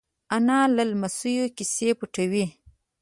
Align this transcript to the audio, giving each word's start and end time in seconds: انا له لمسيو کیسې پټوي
انا 0.35 0.59
له 0.75 0.83
لمسيو 0.89 1.45
کیسې 1.57 1.89
پټوي 1.99 2.45